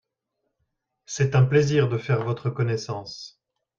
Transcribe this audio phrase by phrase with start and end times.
[1.05, 3.39] C'est un plaisir de faire votre connaissance.